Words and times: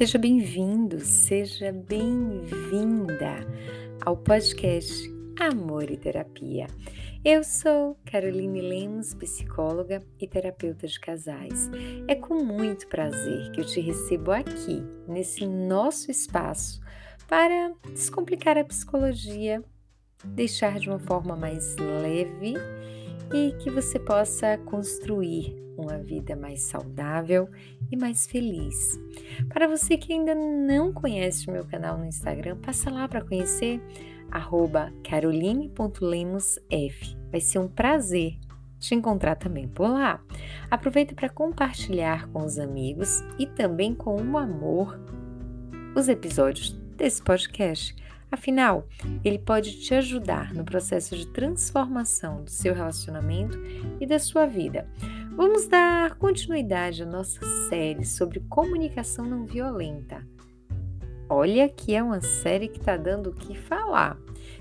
Seja 0.00 0.16
bem-vindo, 0.16 0.98
seja 1.00 1.70
bem-vinda 1.72 3.46
ao 4.00 4.16
podcast 4.16 5.12
Amor 5.38 5.90
e 5.90 5.96
Terapia. 5.98 6.68
Eu 7.22 7.44
sou 7.44 7.98
Caroline 8.06 8.62
Lemos, 8.62 9.12
psicóloga 9.12 10.02
e 10.18 10.26
terapeuta 10.26 10.86
de 10.86 10.98
casais. 10.98 11.70
É 12.08 12.14
com 12.14 12.42
muito 12.42 12.86
prazer 12.86 13.52
que 13.52 13.60
eu 13.60 13.66
te 13.66 13.78
recebo 13.78 14.32
aqui, 14.32 14.82
nesse 15.06 15.46
nosso 15.46 16.10
espaço, 16.10 16.80
para 17.28 17.74
descomplicar 17.92 18.56
a 18.56 18.64
psicologia, 18.64 19.62
deixar 20.24 20.78
de 20.78 20.88
uma 20.88 20.98
forma 20.98 21.36
mais 21.36 21.76
leve 21.76 22.54
e 23.32 23.52
que 23.58 23.70
você 23.70 23.98
possa 23.98 24.58
construir 24.58 25.58
uma 25.76 25.98
vida 25.98 26.36
mais 26.36 26.62
saudável 26.62 27.48
e 27.90 27.96
mais 27.96 28.26
feliz. 28.26 29.00
Para 29.48 29.66
você 29.66 29.96
que 29.96 30.12
ainda 30.12 30.34
não 30.34 30.92
conhece 30.92 31.48
o 31.48 31.52
meu 31.52 31.64
canal 31.64 31.96
no 31.96 32.04
Instagram, 32.04 32.56
passa 32.56 32.90
lá 32.90 33.08
para 33.08 33.22
conhecer 33.22 33.80
caroline.lemosf. 35.02 37.16
Vai 37.30 37.40
ser 37.40 37.58
um 37.58 37.68
prazer 37.68 38.38
te 38.78 38.94
encontrar 38.94 39.36
também 39.36 39.68
por 39.68 39.88
lá. 39.88 40.22
Aproveita 40.70 41.14
para 41.14 41.28
compartilhar 41.28 42.28
com 42.28 42.44
os 42.44 42.58
amigos 42.58 43.22
e 43.38 43.46
também 43.46 43.94
com 43.94 44.16
o 44.16 44.38
amor 44.38 44.98
os 45.94 46.08
episódios 46.08 46.70
desse 46.96 47.22
podcast 47.22 47.94
Afinal, 48.30 48.86
ele 49.24 49.38
pode 49.38 49.80
te 49.80 49.92
ajudar 49.94 50.54
no 50.54 50.64
processo 50.64 51.16
de 51.16 51.26
transformação 51.26 52.44
do 52.44 52.50
seu 52.50 52.72
relacionamento 52.72 53.58
e 54.00 54.06
da 54.06 54.18
sua 54.18 54.46
vida. 54.46 54.88
Vamos 55.36 55.66
dar 55.66 56.14
continuidade 56.16 57.02
à 57.02 57.06
nossa 57.06 57.44
série 57.68 58.04
sobre 58.04 58.40
comunicação 58.48 59.24
não 59.24 59.46
violenta. 59.46 60.24
Olha 61.28 61.68
que 61.68 61.94
é 61.94 62.02
uma 62.02 62.20
série 62.20 62.68
que 62.68 62.78
está 62.78 62.96
dando 62.96 63.30
o 63.30 63.34
que 63.34 63.56
falar. 63.56 64.16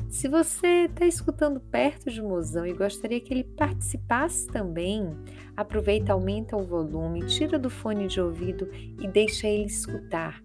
Se 0.07 0.27
você 0.27 0.85
está 0.85 1.05
escutando 1.05 1.59
perto 1.59 2.09
de 2.09 2.21
Mozão 2.21 2.65
e 2.65 2.73
gostaria 2.73 3.19
que 3.19 3.33
ele 3.33 3.43
participasse 3.43 4.47
também, 4.47 5.15
aproveita, 5.55 6.13
aumenta 6.13 6.55
o 6.55 6.63
volume, 6.63 7.25
tira 7.25 7.59
do 7.59 7.69
fone 7.69 8.07
de 8.07 8.21
ouvido 8.21 8.69
e 8.99 9.07
deixa 9.07 9.47
ele 9.47 9.65
escutar 9.65 10.43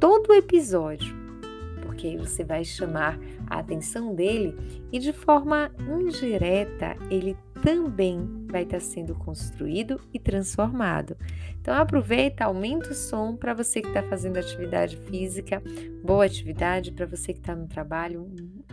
todo 0.00 0.30
o 0.30 0.34
episódio 0.34 1.27
porque 1.98 2.16
você 2.16 2.44
vai 2.44 2.64
chamar 2.64 3.18
a 3.48 3.58
atenção 3.58 4.14
dele 4.14 4.56
e 4.92 5.00
de 5.00 5.12
forma 5.12 5.68
indireta 5.80 6.96
ele 7.10 7.36
também 7.60 8.46
vai 8.46 8.62
estar 8.62 8.78
sendo 8.78 9.16
construído 9.16 10.00
e 10.14 10.18
transformado. 10.20 11.16
Então 11.60 11.74
aproveita, 11.74 12.44
aumenta 12.44 12.90
o 12.90 12.94
som 12.94 13.34
para 13.34 13.52
você 13.52 13.82
que 13.82 13.88
está 13.88 14.00
fazendo 14.04 14.36
atividade 14.36 14.96
física, 15.08 15.60
boa 16.04 16.24
atividade 16.24 16.92
para 16.92 17.04
você 17.04 17.32
que 17.32 17.40
está 17.40 17.56
no 17.56 17.66
trabalho, 17.66 18.30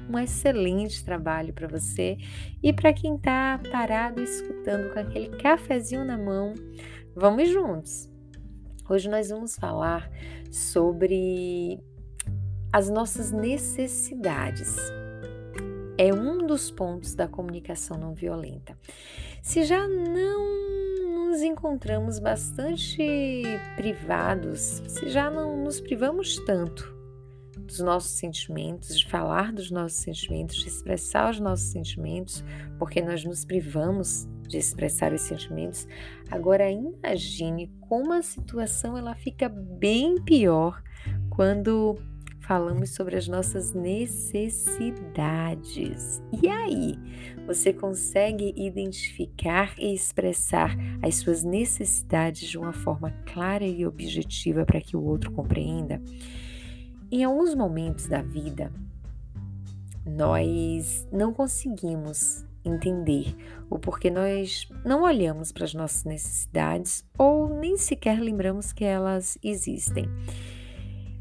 um 0.07 0.19
excelente 0.19 1.03
trabalho 1.03 1.51
para 1.51 1.67
você 1.67 2.17
e 2.61 2.71
para 2.71 2.93
quem 2.93 3.15
está 3.15 3.59
parado 3.71 4.21
escutando 4.21 4.93
com 4.93 4.99
aquele 4.99 5.29
cafezinho 5.29 6.05
na 6.05 6.15
mão, 6.17 6.53
vamos 7.15 7.49
juntos. 7.49 8.07
Hoje 8.87 9.09
nós 9.09 9.29
vamos 9.29 9.55
falar 9.55 10.11
sobre 10.51 11.81
as 12.75 12.89
nossas 12.89 13.31
necessidades. 13.31 14.75
É 15.97 16.13
um 16.13 16.45
dos 16.45 16.69
pontos 16.69 17.15
da 17.15 17.25
comunicação 17.25 17.97
não 17.97 18.13
violenta. 18.13 18.77
Se 19.41 19.63
já 19.63 19.87
não 19.87 21.29
nos 21.29 21.41
encontramos 21.41 22.19
bastante 22.19 23.01
privados, 23.77 24.83
se 24.89 25.07
já 25.07 25.31
não 25.31 25.63
nos 25.63 25.79
privamos 25.79 26.37
tanto 26.39 26.93
dos 27.59 27.79
nossos 27.79 28.11
sentimentos, 28.11 28.99
de 28.99 29.07
falar 29.07 29.53
dos 29.53 29.71
nossos 29.71 29.99
sentimentos, 29.99 30.57
de 30.57 30.67
expressar 30.67 31.31
os 31.31 31.39
nossos 31.39 31.67
sentimentos, 31.67 32.43
porque 32.77 33.01
nós 33.01 33.23
nos 33.23 33.45
privamos 33.45 34.27
de 34.49 34.57
expressar 34.57 35.13
os 35.13 35.21
sentimentos. 35.21 35.87
Agora 36.29 36.69
imagine 36.69 37.71
como 37.79 38.11
a 38.11 38.21
situação 38.21 38.97
ela 38.97 39.15
fica 39.15 39.47
bem 39.47 40.21
pior 40.25 40.83
quando 41.29 41.97
falamos 42.45 42.91
sobre 42.91 43.15
as 43.15 43.27
nossas 43.27 43.73
necessidades. 43.73 46.21
E 46.41 46.47
aí, 46.47 46.97
você 47.45 47.73
consegue 47.73 48.53
identificar 48.55 49.73
e 49.79 49.93
expressar 49.93 50.77
as 51.01 51.15
suas 51.15 51.43
necessidades 51.43 52.47
de 52.47 52.57
uma 52.57 52.71
forma 52.71 53.11
clara 53.25 53.65
e 53.65 53.85
objetiva 53.85 54.65
para 54.65 54.79
que 54.79 54.95
o 54.95 55.03
outro 55.03 55.29
compreenda? 55.31 56.01
Em 57.11 57.23
alguns 57.23 57.53
momentos 57.55 58.07
da 58.07 58.21
vida, 58.21 58.71
nós 60.05 61.07
não 61.11 61.33
conseguimos 61.33 62.45
entender 62.63 63.35
o 63.69 63.79
porquê 63.79 64.09
nós 64.09 64.67
não 64.83 65.03
olhamos 65.03 65.51
para 65.51 65.65
as 65.65 65.73
nossas 65.73 66.03
necessidades 66.03 67.05
ou 67.17 67.59
nem 67.59 67.77
sequer 67.77 68.19
lembramos 68.19 68.73
que 68.73 68.83
elas 68.83 69.37
existem. 69.43 70.09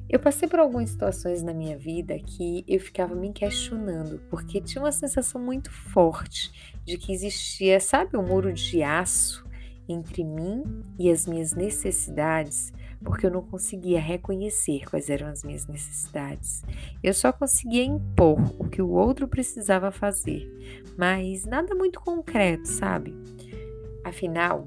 Eu 0.09 0.19
passei 0.21 0.47
por 0.47 0.59
algumas 0.59 0.91
situações 0.91 1.43
na 1.43 1.55
minha 1.55 1.79
vida 1.79 2.19
que 2.19 2.65
eu 2.69 2.79
ficava 2.79 3.15
me 3.15 3.33
questionando, 3.33 4.21
porque 4.29 4.61
tinha 4.61 4.83
uma 4.83 4.93
sensação 4.93 5.41
muito 5.41 5.71
forte 5.71 6.53
de 6.85 6.99
que 6.99 7.13
existia, 7.13 7.81
sabe, 7.81 8.17
um 8.17 8.23
muro 8.23 8.53
de 8.53 8.83
aço 8.83 9.45
entre 9.89 10.25
mim 10.25 10.63
e 10.99 11.11
as 11.11 11.27
minhas 11.27 11.53
necessidades, 11.53 12.73
porque 13.03 13.27
eu 13.27 13.31
não 13.31 13.43
conseguia 13.43 14.01
reconhecer 14.01 14.89
quais 14.89 15.11
eram 15.11 15.29
as 15.29 15.43
minhas 15.43 15.67
necessidades. 15.67 16.63
Eu 17.03 17.13
só 17.13 17.33
conseguia 17.33 17.85
impor 17.85 18.39
o 18.59 18.69
que 18.69 18.81
o 18.81 18.91
outro 18.91 19.29
precisava 19.29 19.91
fazer, 19.91 20.51
mas 20.97 21.45
nada 21.45 21.75
muito 21.75 22.01
concreto, 22.01 22.67
sabe? 22.67 23.15
Afinal, 24.05 24.67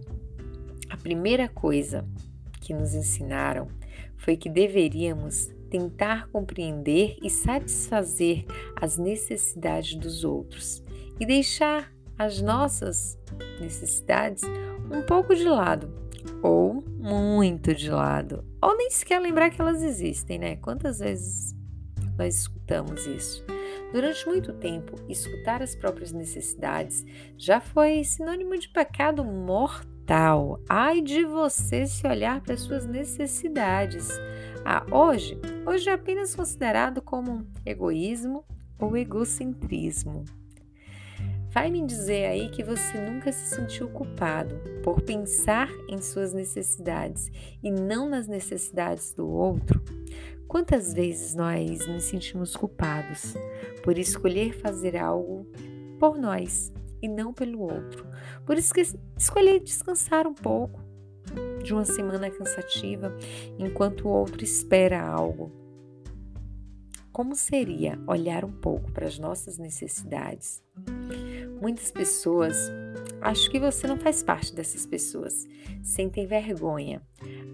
a 0.90 0.98
primeira 0.98 1.48
coisa 1.48 2.06
que 2.62 2.74
nos 2.74 2.94
ensinaram 2.94 3.68
foi 4.28 4.36
que 4.36 4.50
deveríamos 4.50 5.48
tentar 5.70 6.28
compreender 6.28 7.16
e 7.24 7.30
satisfazer 7.30 8.44
as 8.76 8.98
necessidades 8.98 9.96
dos 9.96 10.26
outros 10.26 10.84
e 11.18 11.26
deixar 11.26 11.94
as 12.18 12.42
nossas 12.42 13.18
necessidades 13.62 14.44
um 14.92 15.02
pouco 15.04 15.34
de 15.34 15.46
lado 15.46 15.90
ou 16.44 16.84
muito 17.00 17.74
de 17.74 17.90
lado, 17.90 18.44
ou 18.62 18.76
nem 18.76 18.90
sequer 18.90 19.22
lembrar 19.22 19.50
que 19.50 19.62
elas 19.62 19.82
existem, 19.82 20.38
né? 20.38 20.58
Quantas 20.58 21.00
vezes 21.00 21.56
nós 22.18 22.36
escutamos 22.36 23.08
isso? 23.08 23.46
Durante 23.94 24.28
muito 24.28 24.52
tempo, 24.52 24.94
escutar 25.08 25.64
as 25.64 25.74
próprias 25.74 26.12
necessidades 26.12 27.06
já 27.38 27.62
foi 27.62 28.04
sinônimo 28.04 28.58
de 28.60 28.68
pecado 28.68 29.24
mortal 29.24 29.97
tal. 30.08 30.62
Ai 30.70 31.02
de 31.02 31.26
você 31.26 31.86
se 31.86 32.08
olhar 32.08 32.42
para 32.42 32.54
as 32.54 32.62
suas 32.62 32.88
necessidades. 32.88 34.08
Ah, 34.66 34.86
hoje, 34.90 35.38
hoje 35.66 35.90
é 35.90 35.94
apenas 35.94 36.34
considerado 36.34 37.02
como 37.02 37.46
egoísmo 37.66 38.44
ou 38.80 38.96
egocentrismo. 38.96 40.24
Vai 41.50 41.70
me 41.70 41.86
dizer 41.86 42.26
aí 42.26 42.50
que 42.50 42.64
você 42.64 43.00
nunca 43.00 43.32
se 43.32 43.56
sentiu 43.56 43.90
culpado 43.90 44.56
por 44.84 45.02
pensar 45.02 45.70
em 45.90 46.02
suas 46.02 46.34
necessidades 46.34 47.30
e 47.62 47.70
não 47.70 48.10
nas 48.10 48.28
necessidades 48.28 49.14
do 49.14 49.28
outro? 49.28 49.84
Quantas 50.48 50.94
vezes 50.94 51.36
nós 51.36 51.86
nos 51.88 52.04
sentimos 52.04 52.56
culpados 52.56 53.36
por 53.84 53.98
escolher 53.98 54.54
fazer 54.54 54.96
algo 54.96 55.46
por 56.00 56.18
nós 56.18 56.72
e 57.02 57.08
não 57.08 57.34
pelo 57.34 57.62
outro. 57.62 58.06
Por 58.46 58.58
isso 58.58 58.74
que 58.74 58.82
escolhi 59.18 59.60
descansar 59.60 60.28
um 60.28 60.34
pouco 60.34 60.82
de 61.64 61.74
uma 61.74 61.86
semana 61.86 62.30
cansativa 62.30 63.16
enquanto 63.58 64.08
o 64.08 64.12
outro 64.12 64.44
espera 64.44 65.02
algo. 65.02 65.52
Como 67.12 67.36
seria 67.36 68.00
olhar 68.06 68.46
um 68.46 68.52
pouco 68.52 68.92
para 68.92 69.08
as 69.08 69.18
nossas 69.18 69.58
necessidades? 69.58 70.64
Muitas 71.60 71.92
pessoas, 71.92 72.56
acho 73.22 73.50
que 73.50 73.60
você 73.60 73.88
não 73.88 73.98
faz 73.98 74.22
parte 74.22 74.54
dessas 74.54 74.86
pessoas, 74.86 75.48
sentem 75.82 76.28
vergonha, 76.28 77.02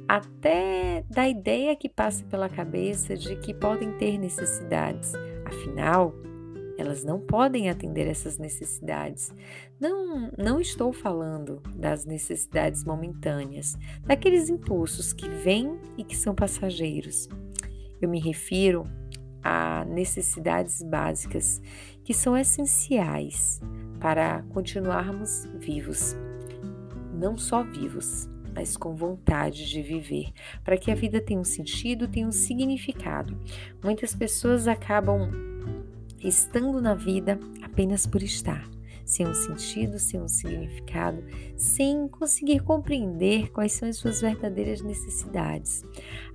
até 0.06 1.06
da 1.10 1.30
ideia 1.30 1.76
que 1.78 1.88
passa 1.88 2.26
pela 2.26 2.50
cabeça 2.50 3.16
de 3.16 3.38
que 3.38 3.54
podem 3.54 3.94
ter 3.98 4.18
necessidades. 4.18 5.14
Afinal, 5.46 6.14
elas 6.78 7.04
não 7.04 7.20
podem 7.20 7.70
atender 7.70 8.08
essas 8.08 8.38
necessidades. 8.38 9.34
Não, 9.80 10.32
não 10.38 10.60
estou 10.60 10.92
falando 10.92 11.62
das 11.76 12.06
necessidades 12.06 12.84
momentâneas, 12.84 13.78
daqueles 14.06 14.50
impulsos 14.50 15.14
que 15.14 15.30
vêm 15.30 15.78
e 15.98 16.04
que 16.04 16.16
são 16.16 16.34
passageiros. 16.34 17.30
Eu 18.02 18.10
me 18.10 18.20
refiro 18.20 18.86
a 19.44 19.86
necessidades 19.86 20.82
básicas 20.82 21.62
que 22.04 22.14
são 22.14 22.38
essenciais 22.38 23.62
para 24.00 24.42
continuarmos 24.50 25.46
vivos. 25.60 26.16
Não 27.14 27.38
só 27.38 27.64
vivos, 27.64 28.28
mas 28.56 28.78
com 28.78 28.96
vontade 28.96 29.68
de 29.68 29.82
viver, 29.82 30.32
para 30.64 30.78
que 30.78 30.92
a 30.92 30.96
vida 30.96 31.22
tenha 31.22 31.40
um 31.40 31.46
sentido, 31.46 32.08
tenha 32.08 32.28
um 32.28 32.32
significado. 32.32 33.38
Muitas 33.84 34.16
pessoas 34.16 34.68
acabam 34.68 35.32
estando 36.24 36.82
na 36.82 36.94
vida 36.94 37.40
apenas 37.62 38.06
por 38.06 38.22
estar 38.24 38.74
sem 39.06 39.28
um 39.28 39.34
sentido, 39.34 40.00
sem 40.00 40.22
um 40.22 40.28
significado, 40.28 41.24
sem 41.56 42.08
conseguir 42.08 42.62
compreender 42.62 43.52
quais 43.52 43.74
são 43.74 43.88
as 43.88 43.98
suas 43.98 44.22
verdadeiras 44.22 44.82
necessidades. 44.82 45.84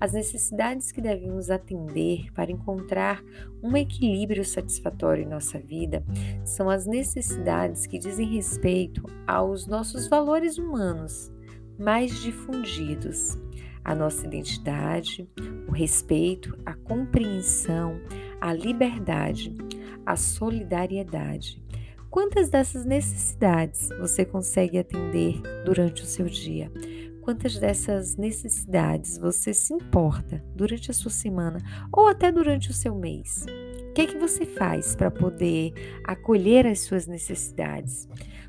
As 0.01 0.13
necessidades 0.13 0.93
que 0.93 1.01
devemos 1.01 1.51
atender 1.51 2.31
para 2.33 2.53
encontrar 2.53 3.23
um 3.63 3.77
equilíbrio 3.77 4.45
satisfatório 4.45 5.25
em 5.25 5.29
nossa 5.29 5.59
vida 5.59 6.05
são 6.45 6.69
as 6.69 6.87
necessidades 6.87 7.87
que 7.87 7.99
dizem 7.99 8.29
respeito 8.29 9.03
aos 9.27 9.67
nossos 9.67 10.09
valores 10.09 10.59
humanos 10.59 11.33
mais 11.79 12.21
difundidos. 12.21 13.39
A 13.85 13.95
nossa 13.95 14.27
identidade, 14.27 15.27
o 15.67 15.73
respeito, 15.73 16.59
a 16.67 16.75
compreensão, 16.75 17.99
a 18.39 18.53
liberdade, 18.53 19.57
a 20.05 20.17
solidariedade, 20.17 21.63
Quantas 22.11 22.49
dessas 22.49 22.87
necessidades 22.87 23.91
você 24.01 24.25
consegue 24.25 24.79
atender 24.79 25.43
durante 25.65 26.03
o 26.03 26.07
seu 26.07 26.25
dia? 26.25 26.73
Quantas 27.21 27.59
dessas 27.59 28.17
necessidades 28.17 29.19
você 29.19 29.53
se 29.53 29.75
importa 29.75 30.43
durante 30.55 30.91
a 30.91 30.95
sua 30.95 31.11
semana 31.11 31.61
ou 31.93 32.07
até 32.07 32.33
durante 32.33 32.71
o 32.71 32.73
seu 32.73 32.95
mês? 32.95 33.45
O 33.91 33.93
que 33.93 34.01
é 34.01 34.07
que 34.07 34.17
você 34.17 34.47
faz 34.47 34.97
para 34.97 35.11
poder 35.11 35.75
acolher 36.03 36.67
as 36.67 36.81
suas 36.81 37.07
necessidades? 37.07 38.09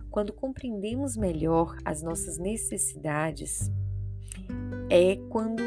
Quando 0.09 0.31
compreendemos 0.31 1.17
melhor 1.17 1.75
as 1.83 2.01
nossas 2.01 2.37
necessidades, 2.37 3.69
é 4.89 5.17
quando 5.29 5.61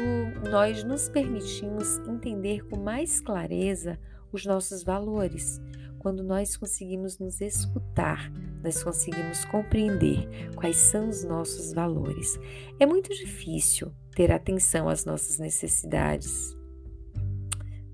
nós 0.49 0.83
nos 0.83 1.07
permitimos 1.07 1.99
entender 2.07 2.65
com 2.65 2.77
mais 2.77 3.21
clareza 3.21 3.99
os 4.35 4.45
nossos 4.45 4.83
valores 4.83 5.61
quando 6.03 6.21
nós 6.21 6.57
conseguimos 6.57 7.17
nos 7.17 7.39
escutar, 7.39 8.29
nós 8.61 8.83
conseguimos 8.83 9.45
compreender 9.45 10.51
quais 10.53 10.75
são 10.75 11.07
os 11.07 11.23
nossos 11.23 11.71
valores. 11.71 12.37
É 12.77 12.85
muito 12.85 13.09
difícil 13.09 13.89
ter 14.13 14.29
atenção 14.29 14.89
às 14.89 15.05
nossas 15.05 15.39
necessidades, 15.39 16.57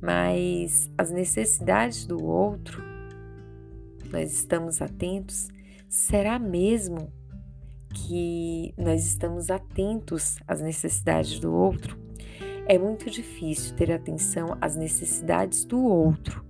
mas 0.01 0.89
as 0.97 1.11
necessidades 1.11 2.07
do 2.07 2.23
outro, 2.25 2.83
nós 4.11 4.33
estamos 4.33 4.81
atentos? 4.81 5.49
Será 5.87 6.39
mesmo 6.39 7.13
que 7.93 8.73
nós 8.75 9.05
estamos 9.05 9.51
atentos 9.51 10.37
às 10.47 10.61
necessidades 10.61 11.39
do 11.39 11.53
outro? 11.53 12.08
É 12.71 12.77
muito 12.77 13.09
difícil 13.09 13.75
ter 13.75 13.91
atenção 13.91 14.55
às 14.61 14.75
necessidades 14.75 15.65
do 15.65 15.83
outro 15.83 16.45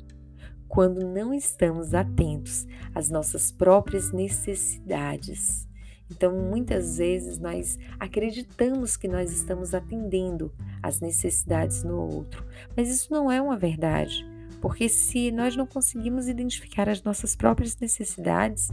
quando 0.68 1.07
não 1.07 1.33
estamos 1.33 1.94
atentos 1.94 2.68
às 2.94 3.10
nossas 3.10 3.54
próprias 3.54 4.12
necessidades. 4.12 5.66
Então, 6.12 6.38
muitas 6.38 6.98
vezes 6.98 7.39
nós 7.39 7.80
acreditamos 7.98 8.98
que 8.98 9.07
nós 9.07 9.31
estamos 9.31 9.74
atendendo 9.74 10.54
às 10.83 11.00
necessidades 11.00 11.86
no 11.86 11.95
outro, 11.98 12.45
mas 12.75 12.89
isso 12.89 13.13
não 13.13 13.31
é 13.31 13.42
uma 13.42 13.57
verdade, 13.57 14.27
porque 14.60 14.89
se 14.89 15.31
nós 15.31 15.56
não 15.56 15.66
conseguimos 15.66 16.27
identificar 16.27 16.89
as 16.89 17.01
nossas 17.01 17.33
próprias 17.33 17.77
necessidades, 17.77 18.69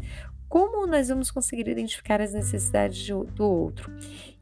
como 0.48 0.86
nós 0.86 1.08
vamos 1.08 1.30
conseguir 1.30 1.68
identificar 1.68 2.20
as 2.20 2.32
necessidades 2.32 3.06
do 3.08 3.44
outro? 3.44 3.92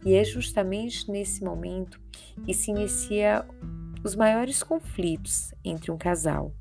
E 0.05 0.15
é 0.15 0.25
justamente 0.25 1.11
nesse 1.11 1.43
momento 1.43 2.01
que 2.45 2.53
se 2.53 2.71
inicia 2.71 3.47
os 4.05 4.15
maiores 4.15 4.62
conflitos 4.62 5.55
entre 5.65 5.91
um 5.91 5.97
casal 5.97 6.53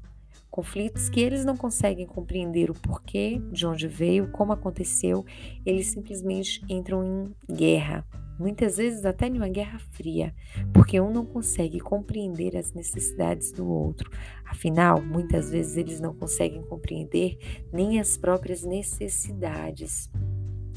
conflitos 0.54 1.10
que 1.10 1.20
eles 1.20 1.44
não 1.44 1.58
conseguem 1.58 2.06
compreender 2.06 2.70
o 2.70 2.76
porquê, 2.76 3.42
de 3.52 3.66
onde 3.66 3.88
veio, 3.88 4.28
como 4.28 4.54
aconteceu, 4.54 5.26
eles 5.66 5.88
simplesmente 5.88 6.64
entram 6.70 7.04
em 7.50 7.56
guerra. 7.56 8.06
Muitas 8.40 8.78
vezes 8.78 9.06
até 9.06 9.28
em 9.28 9.38
uma 9.38 9.48
guerra 9.48 9.80
fria, 9.92 10.34
porque 10.74 11.00
um 11.00 11.12
não 11.12 11.26
consegue 11.26 11.80
compreender 11.80 12.58
as 12.58 12.74
necessidades 12.74 13.52
do 13.52 13.68
outro. 13.68 14.10
Afinal, 14.46 15.02
muitas 15.02 15.52
vezes 15.52 15.78
eles 15.78 16.00
não 16.00 16.14
conseguem 16.14 16.62
compreender 16.64 17.38
nem 17.72 18.00
as 18.00 18.18
próprias 18.18 18.64
necessidades. 18.64 20.10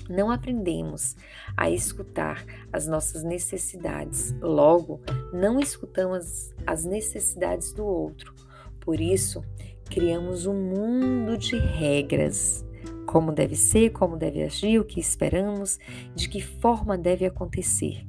Não 0.08 0.30
aprendemos 0.30 1.16
a 1.56 1.70
escutar 1.70 2.44
as 2.72 2.86
nossas 2.86 3.24
necessidades, 3.24 4.34
logo, 4.40 5.00
não 5.32 5.58
escutamos 5.58 6.54
as 6.66 6.84
necessidades 6.84 7.72
do 7.72 7.84
outro. 7.84 8.34
Por 8.80 9.00
isso, 9.00 9.42
criamos 9.86 10.46
um 10.46 10.54
mundo 10.54 11.36
de 11.36 11.56
regras. 11.56 12.65
Como 13.06 13.32
deve 13.32 13.56
ser, 13.56 13.90
como 13.90 14.16
deve 14.16 14.42
agir, 14.42 14.78
o 14.78 14.84
que 14.84 15.00
esperamos, 15.00 15.78
de 16.14 16.28
que 16.28 16.40
forma 16.40 16.98
deve 16.98 17.24
acontecer. 17.24 18.06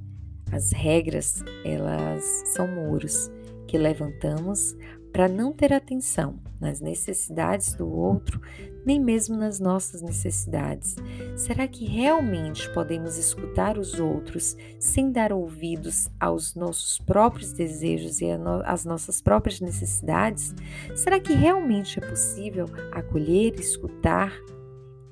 As 0.51 0.71
regras, 0.71 1.44
elas 1.63 2.23
são 2.55 2.67
muros 2.67 3.31
que 3.67 3.77
levantamos 3.77 4.75
para 5.11 5.27
não 5.27 5.51
ter 5.51 5.73
atenção 5.73 6.39
nas 6.59 6.79
necessidades 6.79 7.73
do 7.73 7.89
outro, 7.89 8.41
nem 8.85 8.99
mesmo 8.99 9.35
nas 9.35 9.59
nossas 9.59 10.01
necessidades. 10.01 10.95
Será 11.35 11.67
que 11.67 11.85
realmente 11.85 12.71
podemos 12.73 13.17
escutar 13.17 13.77
os 13.77 13.99
outros 13.99 14.55
sem 14.79 15.11
dar 15.11 15.33
ouvidos 15.33 16.09
aos 16.19 16.55
nossos 16.55 16.99
próprios 16.99 17.51
desejos 17.51 18.21
e 18.21 18.27
às 18.63 18.85
nossas 18.85 19.21
próprias 19.21 19.59
necessidades? 19.59 20.53
Será 20.95 21.19
que 21.19 21.33
realmente 21.33 21.99
é 21.99 22.07
possível 22.07 22.65
acolher, 22.91 23.59
escutar 23.59 24.31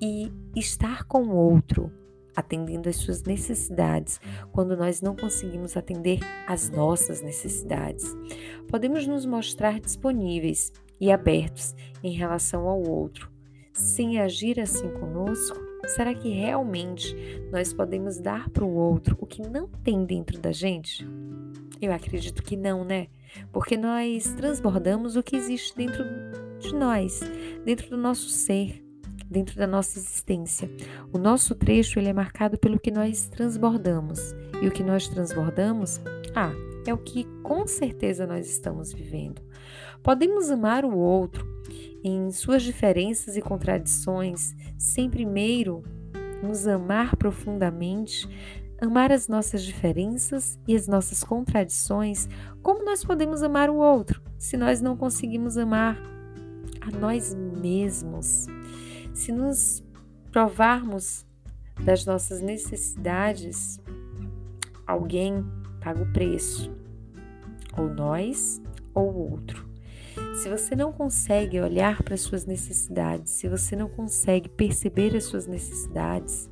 e 0.02 0.32
estar 0.56 1.04
com 1.06 1.24
o 1.24 1.36
outro? 1.36 1.92
atendendo 2.36 2.90
às 2.90 2.98
suas 2.98 3.24
necessidades, 3.24 4.20
quando 4.52 4.76
nós 4.76 5.02
não 5.02 5.16
conseguimos 5.16 5.78
atender 5.78 6.20
às 6.46 6.70
nossas 6.70 7.22
necessidades. 7.22 8.16
Podemos 8.68 9.08
nos 9.08 9.26
mostrar 9.26 9.80
disponíveis 9.80 10.74
e 11.00 11.12
abertos 11.12 11.74
em 12.04 12.12
relação 12.12 12.68
ao 12.68 12.82
outro, 12.82 13.32
sem 13.74 14.20
agir 14.20 14.60
assim 14.60 14.90
conosco? 14.92 15.58
Será 15.88 16.14
que 16.14 16.30
realmente 16.30 17.16
nós 17.52 17.72
podemos 17.72 18.20
dar 18.20 18.50
para 18.50 18.66
o 18.66 18.74
outro 18.76 19.16
o 19.20 19.26
que 19.26 19.42
não 19.42 19.68
tem 19.68 20.04
dentro 20.04 20.40
da 20.40 20.52
gente? 20.52 21.08
Eu 21.82 21.92
acredito 21.92 22.42
que 22.42 22.58
não, 22.58 22.84
né? 22.84 23.08
Porque 23.52 23.78
nós 23.78 24.34
transbordamos 24.34 25.16
o 25.16 25.22
que 25.22 25.36
existe 25.36 25.76
dentro 25.76 26.04
de 26.60 26.74
nós, 26.74 27.20
dentro 27.64 27.90
do 27.90 27.98
nosso 27.98 28.30
ser 28.30 28.85
dentro 29.36 29.58
da 29.58 29.68
nossa 29.68 30.00
existência. 30.00 30.70
O 31.12 31.18
nosso 31.18 31.54
trecho 31.54 32.00
ele 32.00 32.08
é 32.08 32.14
marcado 32.14 32.58
pelo 32.58 32.80
que 32.80 32.90
nós 32.90 33.28
transbordamos. 33.28 34.34
E 34.62 34.68
o 34.68 34.72
que 34.72 34.82
nós 34.82 35.10
transbordamos, 35.10 36.00
ah, 36.34 36.54
é 36.88 36.94
o 36.94 36.98
que 36.98 37.26
com 37.44 37.68
certeza 37.68 38.26
nós 38.26 38.50
estamos 38.50 38.94
vivendo. 38.94 39.42
Podemos 40.02 40.50
amar 40.50 40.86
o 40.86 40.96
outro 40.96 41.46
em 42.02 42.32
suas 42.32 42.64
diferenças 42.64 43.36
e 43.36 43.42
contradições, 43.42 44.56
sem 44.78 45.10
primeiro 45.10 45.84
nos 46.42 46.66
amar 46.66 47.18
profundamente, 47.18 48.30
amar 48.80 49.12
as 49.12 49.28
nossas 49.28 49.64
diferenças 49.64 50.58
e 50.66 50.74
as 50.78 50.88
nossas 50.88 51.26
contradições. 51.26 52.30
Como 52.64 52.86
nós 52.86 53.04
podemos 53.04 53.44
amar 53.44 53.70
o 53.70 53.76
outro 53.76 54.22
se 54.38 54.56
nós 54.56 54.80
não 54.80 54.96
conseguimos 54.96 55.58
amar 55.58 55.98
a 56.80 56.98
nós 56.98 57.36
mesmos? 57.36 58.48
Se 59.16 59.32
nos 59.32 59.82
provarmos 60.30 61.26
das 61.82 62.06
nossas 62.06 62.42
necessidades, 62.42 63.80
alguém 64.86 65.44
paga 65.82 66.04
o 66.04 66.12
preço, 66.12 66.70
ou 67.78 67.88
nós 67.88 68.62
ou 68.94 69.10
o 69.10 69.32
outro. 69.32 69.66
Se 70.36 70.50
você 70.50 70.76
não 70.76 70.92
consegue 70.92 71.62
olhar 71.62 72.04
para 72.04 72.14
as 72.14 72.22
suas 72.22 72.46
necessidades, 72.46 73.32
se 73.32 73.48
você 73.48 73.74
não 73.74 73.88
consegue 73.88 74.50
perceber 74.50 75.16
as 75.16 75.24
suas 75.24 75.48
necessidades, 75.48 76.50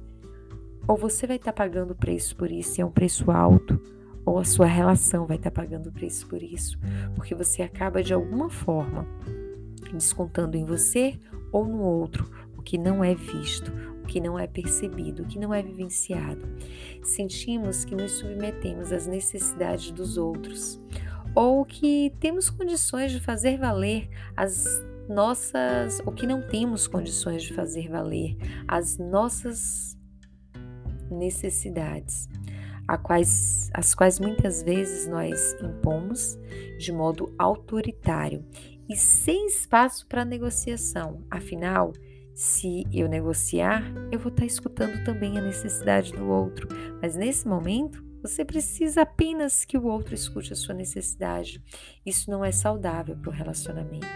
ou 0.87 0.95
você 0.95 1.27
vai 1.27 1.35
estar 1.35 1.51
tá 1.51 1.63
pagando 1.63 1.91
o 1.91 1.95
preço 1.95 2.33
por 2.33 2.49
isso, 2.49 2.79
e 2.79 2.81
é 2.81 2.85
um 2.85 2.91
preço 2.91 3.29
alto, 3.29 3.79
ou 4.25 4.39
a 4.39 4.45
sua 4.45 4.67
relação 4.67 5.27
vai 5.27 5.35
estar 5.35 5.51
tá 5.51 5.61
pagando 5.61 5.87
o 5.87 5.91
preço 5.91 6.27
por 6.27 6.41
isso, 6.41 6.79
porque 7.13 7.35
você 7.35 7.61
acaba 7.61 8.01
de 8.01 8.13
alguma 8.13 8.49
forma 8.49 9.05
descontando 9.91 10.55
em 10.55 10.65
você 10.65 11.19
ou 11.51 11.65
no 11.65 11.81
outro 11.81 12.42
que 12.63 12.77
não 12.77 13.03
é 13.03 13.13
visto, 13.13 13.71
o 14.01 14.07
que 14.07 14.19
não 14.19 14.39
é 14.39 14.47
percebido, 14.47 15.23
o 15.23 15.25
que 15.25 15.39
não 15.39 15.53
é 15.53 15.61
vivenciado. 15.61 16.47
Sentimos 17.03 17.85
que 17.85 17.95
nos 17.95 18.13
submetemos 18.13 18.91
às 18.91 19.07
necessidades 19.07 19.91
dos 19.91 20.17
outros 20.17 20.81
ou 21.35 21.65
que 21.65 22.13
temos 22.19 22.49
condições 22.49 23.11
de 23.11 23.19
fazer 23.19 23.57
valer 23.57 24.09
as 24.35 24.65
nossas, 25.09 25.99
ou 26.05 26.13
que 26.13 26.27
não 26.27 26.41
temos 26.47 26.87
condições 26.87 27.43
de 27.43 27.53
fazer 27.53 27.89
valer 27.89 28.37
as 28.67 28.97
nossas 28.97 29.97
necessidades. 31.09 32.27
quais, 33.03 33.69
as 33.73 33.95
quais 33.95 34.19
muitas 34.19 34.61
vezes 34.63 35.07
nós 35.07 35.55
impomos 35.61 36.37
de 36.77 36.91
modo 36.91 37.33
autoritário 37.37 38.45
e 38.89 38.95
sem 38.95 39.47
espaço 39.47 40.05
para 40.07 40.25
negociação. 40.25 41.23
Afinal, 41.31 41.93
se 42.33 42.83
eu 42.91 43.07
negociar, 43.07 43.83
eu 44.11 44.19
vou 44.19 44.31
estar 44.31 44.45
escutando 44.45 45.03
também 45.03 45.37
a 45.37 45.41
necessidade 45.41 46.11
do 46.11 46.27
outro, 46.27 46.67
mas 47.01 47.15
nesse 47.15 47.47
momento 47.47 48.03
você 48.23 48.43
precisa 48.43 49.01
apenas 49.01 49.65
que 49.65 49.77
o 49.77 49.85
outro 49.85 50.15
escute 50.15 50.53
a 50.53 50.55
sua 50.55 50.73
necessidade. 50.73 51.61
Isso 52.05 52.31
não 52.31 52.43
é 52.43 52.51
saudável 52.51 53.17
para 53.17 53.29
o 53.29 53.33
relacionamento. 53.33 54.07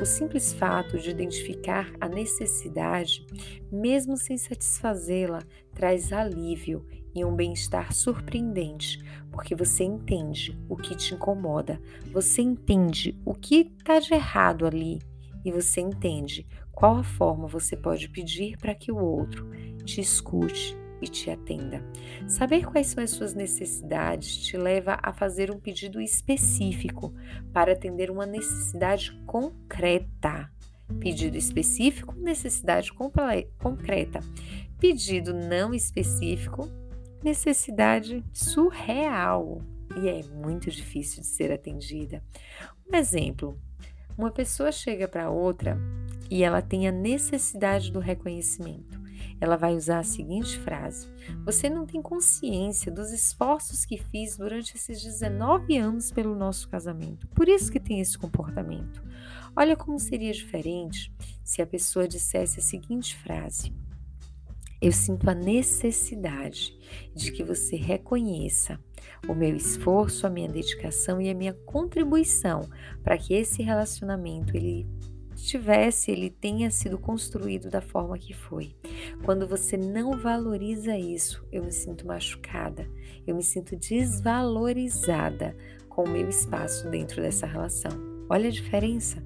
O 0.00 0.04
simples 0.04 0.52
fato 0.52 0.98
de 0.98 1.10
identificar 1.10 1.90
a 2.00 2.08
necessidade, 2.08 3.26
mesmo 3.72 4.16
sem 4.16 4.38
satisfazê-la, 4.38 5.42
traz 5.74 6.12
alívio 6.12 6.86
e 7.14 7.24
um 7.24 7.34
bem-estar 7.34 7.92
surpreendente, 7.92 9.02
porque 9.32 9.54
você 9.54 9.82
entende 9.82 10.56
o 10.68 10.76
que 10.76 10.94
te 10.94 11.14
incomoda, 11.14 11.80
você 12.12 12.42
entende 12.42 13.18
o 13.24 13.34
que 13.34 13.72
está 13.78 13.98
de 13.98 14.14
errado 14.14 14.64
ali 14.64 15.00
e 15.44 15.50
você 15.50 15.80
entende 15.80 16.46
qual 16.80 16.96
a 16.96 17.04
forma 17.04 17.46
você 17.46 17.76
pode 17.76 18.08
pedir 18.08 18.56
para 18.56 18.74
que 18.74 18.90
o 18.90 18.96
outro 18.96 19.50
te 19.84 20.00
escute 20.00 20.74
e 21.02 21.06
te 21.06 21.30
atenda. 21.30 21.84
Saber 22.26 22.64
quais 22.64 22.86
são 22.86 23.04
as 23.04 23.10
suas 23.10 23.34
necessidades 23.34 24.38
te 24.38 24.56
leva 24.56 24.98
a 25.02 25.12
fazer 25.12 25.50
um 25.50 25.60
pedido 25.60 26.00
específico 26.00 27.12
para 27.52 27.72
atender 27.72 28.10
uma 28.10 28.24
necessidade 28.24 29.12
concreta. 29.26 30.50
Pedido 30.98 31.36
específico, 31.36 32.14
necessidade 32.14 32.90
concreta. 33.58 34.20
Pedido 34.78 35.34
não 35.34 35.74
específico, 35.74 36.66
necessidade 37.22 38.24
surreal 38.32 39.60
e 39.98 40.08
é 40.08 40.22
muito 40.34 40.70
difícil 40.70 41.20
de 41.20 41.26
ser 41.26 41.52
atendida. 41.52 42.24
Um 42.90 42.96
exemplo: 42.96 43.60
uma 44.20 44.30
pessoa 44.30 44.70
chega 44.70 45.08
para 45.08 45.30
outra 45.30 45.78
e 46.30 46.44
ela 46.44 46.60
tem 46.60 46.86
a 46.86 46.92
necessidade 46.92 47.90
do 47.90 47.98
reconhecimento 47.98 49.00
ela 49.40 49.56
vai 49.56 49.74
usar 49.74 50.00
a 50.00 50.04
seguinte 50.04 50.58
frase: 50.58 51.08
Você 51.44 51.70
não 51.70 51.86
tem 51.86 52.02
consciência 52.02 52.92
dos 52.92 53.10
esforços 53.10 53.86
que 53.86 53.96
fiz 53.96 54.36
durante 54.36 54.76
esses 54.76 55.02
19 55.02 55.78
anos 55.78 56.12
pelo 56.12 56.36
nosso 56.36 56.68
casamento. 56.68 57.26
Por 57.28 57.48
isso 57.48 57.72
que 57.72 57.80
tem 57.80 58.00
esse 58.00 58.18
comportamento. 58.18 59.02
Olha 59.56 59.74
como 59.74 59.98
seria 59.98 60.32
diferente 60.32 61.12
se 61.42 61.62
a 61.62 61.66
pessoa 61.66 62.06
dissesse 62.06 62.60
a 62.60 62.62
seguinte 62.62 63.16
frase: 63.16 63.72
Eu 64.80 64.92
sinto 64.92 65.28
a 65.28 65.34
necessidade 65.34 66.74
de 67.14 67.30
que 67.32 67.44
você 67.44 67.76
reconheça 67.76 68.78
o 69.28 69.34
meu 69.34 69.54
esforço, 69.54 70.26
a 70.26 70.30
minha 70.30 70.48
dedicação 70.48 71.20
e 71.20 71.28
a 71.28 71.34
minha 71.34 71.52
contribuição 71.52 72.68
para 73.02 73.18
que 73.18 73.34
esse 73.34 73.62
relacionamento 73.62 74.56
ele 74.56 74.86
tivesse, 75.36 76.10
ele 76.10 76.30
tenha 76.30 76.70
sido 76.70 76.98
construído 76.98 77.70
da 77.70 77.80
forma 77.80 78.18
que 78.18 78.34
foi. 78.34 78.74
Quando 79.24 79.46
você 79.46 79.76
não 79.76 80.18
valoriza 80.18 80.96
isso, 80.96 81.44
eu 81.50 81.64
me 81.64 81.72
sinto 81.72 82.06
machucada, 82.06 82.88
eu 83.26 83.34
me 83.34 83.42
sinto 83.42 83.76
desvalorizada 83.76 85.56
com 85.88 86.04
o 86.04 86.08
meu 86.08 86.28
espaço 86.28 86.88
dentro 86.90 87.22
dessa 87.22 87.46
relação. 87.46 87.92
Olha 88.28 88.48
a 88.48 88.52
diferença. 88.52 89.22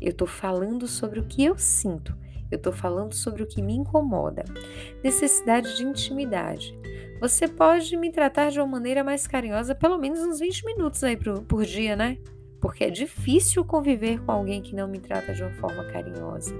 Eu 0.00 0.10
estou 0.10 0.26
falando 0.26 0.86
sobre 0.86 1.20
o 1.20 1.26
que 1.26 1.44
eu 1.44 1.56
sinto, 1.56 2.16
eu 2.50 2.56
estou 2.56 2.72
falando 2.72 3.14
sobre 3.14 3.42
o 3.42 3.46
que 3.46 3.62
me 3.62 3.74
incomoda. 3.74 4.44
Necessidade 5.02 5.76
de 5.76 5.84
intimidade. 5.84 6.78
Você 7.20 7.48
pode 7.48 7.96
me 7.96 8.12
tratar 8.12 8.50
de 8.50 8.60
uma 8.60 8.66
maneira 8.66 9.02
mais 9.02 9.26
carinhosa, 9.26 9.74
pelo 9.74 9.98
menos 9.98 10.20
uns 10.20 10.38
20 10.38 10.64
minutos 10.66 11.02
aí 11.02 11.16
por, 11.16 11.42
por 11.42 11.64
dia, 11.64 11.96
né? 11.96 12.18
porque 12.60 12.84
é 12.84 12.90
difícil 12.90 13.64
conviver 13.64 14.20
com 14.24 14.32
alguém 14.32 14.60
que 14.62 14.74
não 14.74 14.88
me 14.88 14.98
trata 14.98 15.32
de 15.32 15.42
uma 15.42 15.52
forma 15.52 15.84
carinhosa. 15.84 16.54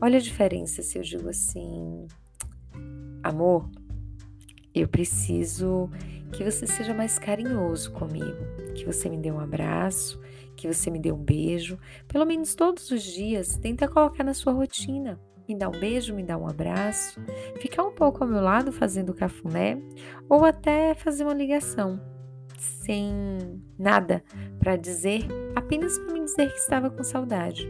Olha 0.00 0.18
a 0.18 0.20
diferença 0.20 0.82
se 0.82 0.98
eu 0.98 1.02
digo 1.02 1.28
assim: 1.28 2.06
amor, 3.22 3.68
eu 4.74 4.86
preciso 4.88 5.88
que 6.32 6.44
você 6.44 6.66
seja 6.66 6.94
mais 6.94 7.18
carinhoso 7.18 7.92
comigo, 7.92 8.44
que 8.74 8.84
você 8.84 9.08
me 9.08 9.16
dê 9.16 9.30
um 9.30 9.40
abraço, 9.40 10.20
que 10.60 10.72
você 10.72 10.90
me 10.90 10.98
dê 10.98 11.10
um 11.10 11.22
beijo, 11.22 11.78
pelo 12.06 12.24
menos 12.24 12.54
todos 12.54 12.90
os 12.90 13.02
dias, 13.02 13.56
tenta 13.56 13.88
colocar 13.88 14.24
na 14.24 14.34
sua 14.34 14.52
rotina. 14.52 15.20
Me 15.48 15.56
dá 15.56 15.68
um 15.68 15.72
beijo, 15.72 16.14
me 16.14 16.22
dá 16.22 16.36
um 16.36 16.46
abraço, 16.46 17.20
ficar 17.60 17.82
um 17.82 17.92
pouco 17.92 18.22
ao 18.22 18.30
meu 18.30 18.40
lado 18.40 18.70
fazendo 18.70 19.14
cafuné 19.14 19.82
ou 20.28 20.44
até 20.44 20.94
fazer 20.94 21.24
uma 21.24 21.34
ligação 21.34 22.00
sem 22.60 23.62
nada 23.78 24.22
para 24.58 24.76
dizer, 24.76 25.26
apenas 25.54 25.98
para 25.98 26.12
me 26.12 26.20
dizer 26.20 26.52
que 26.52 26.58
estava 26.58 26.90
com 26.90 27.02
saudade. 27.02 27.66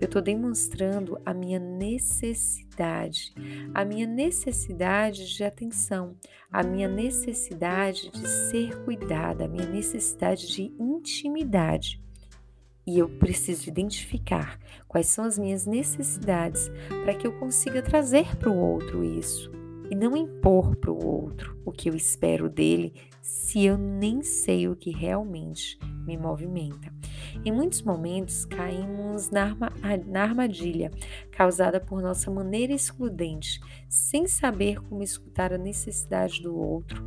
Eu 0.00 0.06
estou 0.06 0.20
demonstrando 0.20 1.20
a 1.24 1.32
minha 1.32 1.58
necessidade, 1.58 3.32
a 3.72 3.84
minha 3.84 4.06
necessidade 4.06 5.34
de 5.34 5.44
atenção, 5.44 6.16
a 6.50 6.62
minha 6.62 6.88
necessidade 6.88 8.10
de 8.10 8.28
ser 8.28 8.82
cuidada, 8.84 9.44
a 9.44 9.48
minha 9.48 9.66
necessidade 9.66 10.48
de 10.48 10.72
intimidade. 10.78 12.02
E 12.86 12.98
eu 12.98 13.08
preciso 13.08 13.68
identificar 13.68 14.58
quais 14.88 15.06
são 15.06 15.24
as 15.24 15.38
minhas 15.38 15.66
necessidades 15.66 16.70
para 17.04 17.14
que 17.14 17.26
eu 17.26 17.32
consiga 17.38 17.80
trazer 17.80 18.36
para 18.36 18.50
o 18.50 18.58
outro 18.58 19.04
isso 19.04 19.50
e 19.90 19.94
não 19.94 20.16
impor 20.16 20.74
para 20.76 20.90
o 20.90 21.06
outro 21.06 21.60
o 21.64 21.70
que 21.70 21.90
eu 21.90 21.94
espero 21.94 22.48
dele 22.48 22.94
se 23.20 23.64
eu 23.64 23.78
nem 23.78 24.22
sei 24.22 24.66
o 24.66 24.74
que 24.74 24.90
realmente 24.90 25.78
me 26.06 26.16
movimenta. 26.16 26.92
Em 27.44 27.52
muitos 27.52 27.82
momentos 27.82 28.44
caímos 28.44 29.30
na, 29.30 29.56
armadilha 30.20 30.90
causada 31.30 31.78
por 31.78 32.02
nossa 32.02 32.30
maneira 32.30 32.72
excludente, 32.72 33.60
sem 33.88 34.26
saber 34.26 34.80
como 34.82 35.02
escutar 35.02 35.52
a 35.52 35.58
necessidade 35.58 36.42
do 36.42 36.56
outro, 36.56 37.02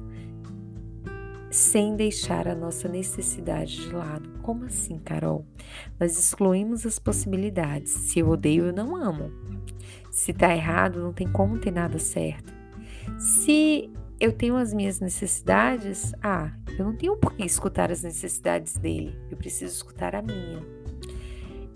sem 1.56 1.96
deixar 1.96 2.50
a 2.50 2.54
nossa 2.54 2.90
necessidade 2.90 3.78
de 3.78 3.90
lado. 3.90 4.30
Como 4.42 4.66
assim, 4.66 5.00
Carol? 5.00 5.46
Nós 5.98 6.20
excluímos 6.20 6.86
as 6.86 7.00
possibilidades. 7.00 7.94
Se 7.94 8.20
eu 8.20 8.28
odeio, 8.28 8.66
eu 8.66 8.74
não 8.74 8.94
amo. 8.94 9.32
Se 10.12 10.34
tá 10.34 10.54
errado, 10.54 11.00
não 11.00 11.14
tem 11.14 11.32
como 11.32 11.58
ter 11.58 11.72
nada 11.72 11.98
certo. 11.98 12.54
Se 13.18 13.90
eu 14.20 14.34
tenho 14.34 14.58
as 14.58 14.74
minhas 14.74 15.00
necessidades, 15.00 16.14
ah, 16.22 16.52
eu 16.78 16.84
não 16.84 16.94
tenho 16.94 17.16
por 17.16 17.34
que 17.34 17.46
escutar 17.46 17.90
as 17.90 18.04
necessidades 18.04 18.76
dele, 18.76 19.18
eu 19.32 19.38
preciso 19.38 19.74
escutar 19.74 20.14
a 20.14 20.22
minha. 20.22 20.62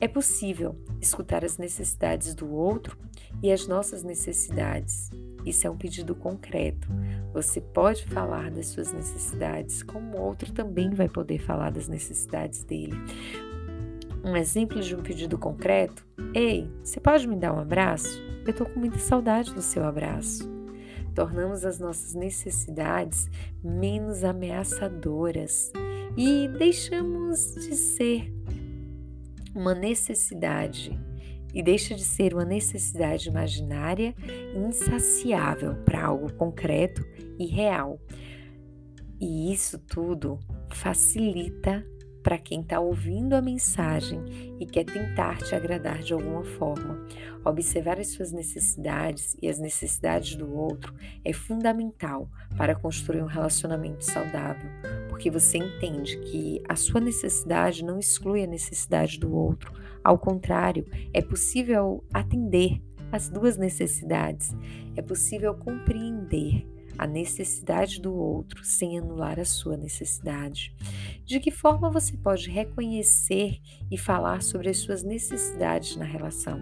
É 0.01 0.09
possível 0.09 0.75
escutar 0.99 1.45
as 1.45 1.57
necessidades 1.57 2.35
do 2.35 2.51
outro 2.51 2.97
e 3.41 3.49
as 3.49 3.65
nossas 3.65 4.03
necessidades. 4.03 5.09
Isso 5.45 5.65
é 5.65 5.69
um 5.69 5.77
pedido 5.77 6.15
concreto. 6.15 6.87
Você 7.33 7.61
pode 7.61 8.05
falar 8.05 8.51
das 8.51 8.67
suas 8.67 8.91
necessidades, 8.91 9.83
como 9.83 10.17
o 10.17 10.21
outro 10.21 10.51
também 10.51 10.91
vai 10.91 11.07
poder 11.07 11.39
falar 11.39 11.71
das 11.71 11.87
necessidades 11.87 12.63
dele. 12.63 12.95
Um 14.23 14.35
exemplo 14.35 14.81
de 14.81 14.95
um 14.95 15.01
pedido 15.01 15.37
concreto: 15.37 16.05
Ei, 16.33 16.69
você 16.83 16.99
pode 16.99 17.27
me 17.27 17.35
dar 17.35 17.53
um 17.53 17.59
abraço? 17.59 18.21
Eu 18.45 18.51
estou 18.51 18.67
com 18.67 18.79
muita 18.79 18.99
saudade 18.99 19.53
do 19.53 19.61
seu 19.61 19.85
abraço 19.85 20.59
tornamos 21.19 21.65
as 21.65 21.79
nossas 21.79 22.13
necessidades 22.13 23.29
menos 23.61 24.23
ameaçadoras 24.23 25.69
e 26.15 26.47
deixamos 26.47 27.55
de 27.55 27.75
ser 27.75 28.33
uma 29.53 29.75
necessidade 29.75 30.97
e 31.53 31.63
deixa 31.63 31.95
de 31.95 32.03
ser 32.03 32.33
uma 32.33 32.45
necessidade 32.45 33.29
imaginária 33.29 34.15
insaciável 34.55 35.75
para 35.83 36.05
algo 36.05 36.31
concreto 36.33 37.05
e 37.37 37.45
real. 37.45 37.99
E 39.19 39.51
isso 39.51 39.77
tudo 39.79 40.39
facilita 40.71 41.85
para 42.23 42.37
quem 42.37 42.61
está 42.61 42.79
ouvindo 42.79 43.33
a 43.33 43.41
mensagem 43.41 44.23
e 44.59 44.65
quer 44.65 44.83
tentar 44.83 45.37
te 45.37 45.55
agradar 45.55 45.99
de 45.99 46.13
alguma 46.13 46.43
forma. 46.43 46.99
Observar 47.43 47.99
as 47.99 48.09
suas 48.09 48.31
necessidades 48.31 49.35
e 49.41 49.47
as 49.47 49.57
necessidades 49.57 50.35
do 50.35 50.53
outro 50.53 50.93
é 51.23 51.33
fundamental 51.33 52.29
para 52.57 52.75
construir 52.75 53.21
um 53.23 53.27
relacionamento 53.27 54.03
saudável, 54.03 54.69
porque 55.19 55.29
você 55.29 55.57
entende 55.57 56.17
que 56.19 56.63
a 56.69 56.77
sua 56.77 57.01
necessidade 57.01 57.83
não 57.83 57.99
exclui 57.99 58.41
a 58.41 58.47
necessidade 58.47 59.19
do 59.19 59.35
outro. 59.35 59.73
Ao 60.01 60.17
contrário, 60.17 60.87
é 61.13 61.21
possível 61.21 62.05
atender 62.13 62.81
as 63.11 63.27
duas 63.27 63.57
necessidades, 63.57 64.55
é 64.95 65.01
possível 65.01 65.53
compreender 65.53 66.65
a 66.97 67.05
necessidade 67.05 67.99
do 67.99 68.15
outro 68.15 68.63
sem 68.63 68.97
anular 68.97 69.37
a 69.41 69.43
sua 69.43 69.75
necessidade? 69.75 70.73
De 71.25 71.41
que 71.41 71.51
forma 71.51 71.91
você 71.91 72.15
pode 72.15 72.49
reconhecer 72.49 73.59
e 73.91 73.97
falar 73.97 74.41
sobre 74.41 74.69
as 74.69 74.77
suas 74.77 75.03
necessidades 75.03 75.97
na 75.97 76.05
relação? 76.05 76.61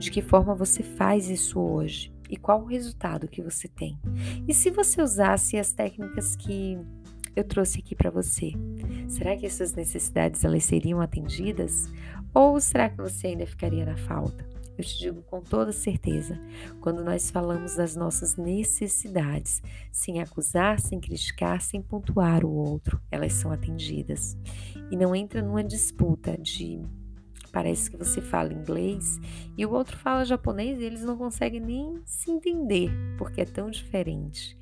De 0.00 0.10
que 0.10 0.20
forma 0.20 0.52
você 0.52 0.82
faz 0.82 1.30
isso 1.30 1.60
hoje? 1.60 2.12
e 2.28 2.36
qual 2.36 2.62
o 2.62 2.66
resultado 2.66 3.28
que 3.28 3.42
você 3.42 3.68
tem. 3.68 3.98
E 4.48 4.54
se 4.54 4.70
você 4.70 5.02
usasse 5.02 5.56
as 5.58 5.72
técnicas 5.72 6.34
que 6.34 6.78
eu 7.34 7.44
trouxe 7.44 7.80
aqui 7.80 7.94
para 7.94 8.10
você, 8.10 8.52
será 9.08 9.36
que 9.36 9.46
essas 9.46 9.74
necessidades 9.74 10.44
elas 10.44 10.64
seriam 10.64 11.00
atendidas 11.00 11.92
ou 12.32 12.60
será 12.60 12.88
que 12.88 12.96
você 12.96 13.28
ainda 13.28 13.46
ficaria 13.46 13.84
na 13.84 13.96
falta? 13.96 14.44
Eu 14.76 14.84
te 14.84 14.98
digo 14.98 15.22
com 15.22 15.40
toda 15.40 15.72
certeza, 15.72 16.40
quando 16.80 17.04
nós 17.04 17.30
falamos 17.30 17.76
das 17.76 17.94
nossas 17.94 18.36
necessidades, 18.36 19.62
sem 19.92 20.20
acusar, 20.20 20.80
sem 20.80 20.98
criticar, 20.98 21.60
sem 21.60 21.80
pontuar 21.80 22.44
o 22.44 22.52
outro, 22.52 23.00
elas 23.10 23.34
são 23.34 23.52
atendidas. 23.52 24.36
E 24.90 24.96
não 24.96 25.14
entra 25.14 25.40
numa 25.40 25.62
disputa 25.62 26.36
de 26.36 26.82
parece 27.52 27.88
que 27.88 27.96
você 27.96 28.20
fala 28.20 28.52
inglês 28.52 29.20
e 29.56 29.64
o 29.64 29.70
outro 29.70 29.96
fala 29.96 30.24
japonês 30.24 30.80
e 30.80 30.82
eles 30.82 31.04
não 31.04 31.16
conseguem 31.16 31.60
nem 31.60 32.02
se 32.04 32.28
entender 32.28 32.90
porque 33.16 33.42
é 33.42 33.44
tão 33.44 33.70
diferente. 33.70 34.58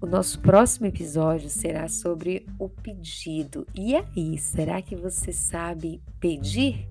O 0.00 0.06
nosso 0.06 0.38
próximo 0.38 0.86
episódio 0.86 1.50
será 1.50 1.88
sobre 1.88 2.46
o 2.56 2.68
pedido. 2.68 3.66
E 3.74 3.96
aí, 3.96 4.38
será 4.38 4.80
que 4.80 4.94
você 4.94 5.32
sabe 5.32 6.00
pedir? 6.20 6.88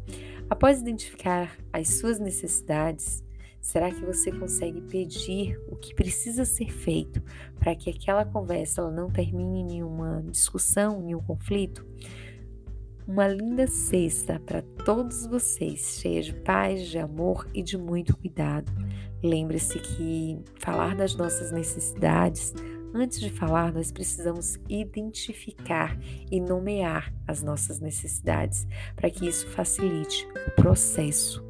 Após 0.50 0.82
identificar 0.82 1.58
as 1.72 1.88
suas 1.88 2.20
necessidades, 2.20 3.24
será 3.62 3.90
que 3.92 4.06
você 4.06 4.30
consegue 4.30 4.82
pedir 4.82 5.58
o 5.70 5.78
que 5.78 5.96
precisa 5.96 6.44
ser 6.44 6.70
feito 6.70 7.24
para 7.58 7.74
que 7.76 7.90
aquela 7.90 8.26
conversa 8.26 8.92
não 8.92 9.10
termine 9.10 9.62
em 9.62 9.66
nenhuma 9.66 10.22
discussão, 10.30 11.02
nenhum 11.02 11.22
conflito? 11.22 11.86
Uma 13.08 13.26
linda 13.30 13.68
cesta 13.68 14.38
para 14.38 14.62
todos 14.84 15.26
vocês, 15.26 15.98
cheia 16.02 16.22
de 16.22 16.34
paz, 16.34 16.86
de 16.90 17.00
amor 17.00 17.48
e 17.54 17.64
de 17.64 17.78
muito 17.78 18.18
cuidado. 18.18 18.70
Lembre-se 19.24 19.80
que 19.80 20.38
falar 20.60 20.94
das 20.94 21.16
nossas 21.16 21.54
necessidades, 21.54 22.54
antes 23.00 23.20
de 23.20 23.30
falar, 23.30 23.74
nós 23.74 23.92
precisamos 23.92 24.58
identificar 24.68 25.98
e 26.32 26.40
nomear 26.40 27.14
as 27.28 27.44
nossas 27.44 27.80
necessidades 27.80 28.68
para 28.96 29.10
que 29.10 29.28
isso 29.28 29.48
facilite 29.48 30.28
o 30.48 30.52
processo 30.52 31.46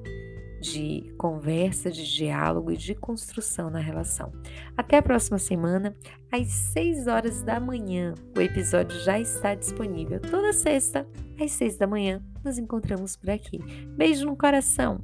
de 0.59 1.13
conversa, 1.17 1.91
de 1.91 2.03
diálogo 2.11 2.71
e 2.71 2.77
de 2.77 2.95
construção 2.95 3.69
na 3.69 3.79
relação. 3.79 4.31
Até 4.75 4.97
a 4.97 5.01
próxima 5.01 5.37
semana, 5.37 5.95
às 6.31 6.47
6 6.47 7.07
horas 7.07 7.41
da 7.43 7.59
manhã. 7.59 8.13
O 8.35 8.41
episódio 8.41 8.99
já 9.01 9.19
está 9.19 9.53
disponível. 9.55 10.19
Toda 10.19 10.53
sexta, 10.53 11.07
às 11.39 11.51
6 11.51 11.77
da 11.77 11.87
manhã, 11.87 12.23
nos 12.43 12.57
encontramos 12.57 13.15
por 13.15 13.29
aqui. 13.29 13.59
Beijo 13.95 14.25
no 14.25 14.35
coração! 14.35 15.03